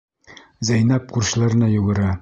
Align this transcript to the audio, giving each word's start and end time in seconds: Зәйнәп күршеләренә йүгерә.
Зәйнәп 0.69 1.07
күршеләренә 1.19 1.71
йүгерә. 1.77 2.13